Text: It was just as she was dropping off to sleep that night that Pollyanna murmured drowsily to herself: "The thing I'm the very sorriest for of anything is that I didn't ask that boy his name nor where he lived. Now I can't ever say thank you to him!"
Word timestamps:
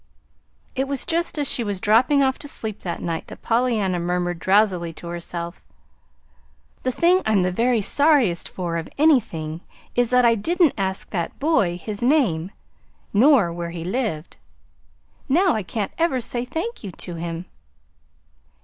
It 0.73 0.87
was 0.87 1.05
just 1.05 1.37
as 1.37 1.47
she 1.47 1.63
was 1.63 1.79
dropping 1.79 2.23
off 2.23 2.39
to 2.39 2.47
sleep 2.47 2.79
that 2.79 3.03
night 3.03 3.27
that 3.27 3.43
Pollyanna 3.43 3.99
murmured 3.99 4.39
drowsily 4.39 4.91
to 4.93 5.09
herself: 5.09 5.63
"The 6.81 6.91
thing 6.91 7.21
I'm 7.23 7.43
the 7.43 7.51
very 7.51 7.81
sorriest 7.81 8.49
for 8.49 8.77
of 8.77 8.89
anything 8.97 9.61
is 9.93 10.09
that 10.09 10.25
I 10.25 10.33
didn't 10.33 10.73
ask 10.75 11.11
that 11.11 11.37
boy 11.37 11.77
his 11.77 12.01
name 12.01 12.49
nor 13.13 13.53
where 13.53 13.69
he 13.69 13.83
lived. 13.83 14.37
Now 15.29 15.53
I 15.53 15.61
can't 15.61 15.91
ever 15.99 16.19
say 16.19 16.45
thank 16.45 16.83
you 16.83 16.91
to 16.93 17.13
him!" 17.13 17.45